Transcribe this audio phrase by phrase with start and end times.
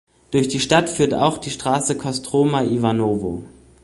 [0.31, 3.43] Durch die Stadt führt auch die Straße Kostroma–Iwanowo.